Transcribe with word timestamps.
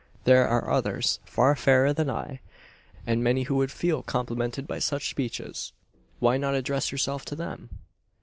There 0.23 0.47
are 0.47 0.67
others, 0.71 1.19
far 1.25 1.55
fairer 1.55 1.93
than 1.93 2.09
I; 2.09 2.39
and 3.05 3.23
many, 3.23 3.43
who 3.43 3.53
would 3.57 3.71
feel 3.71 4.01
complimented 4.01 4.65
by 4.65 4.79
such 4.79 5.11
speeches. 5.11 5.73
Why 6.17 6.37
not 6.37 6.55
address 6.55 6.91
yourself 6.91 7.23
to 7.25 7.35
them?" 7.35 7.69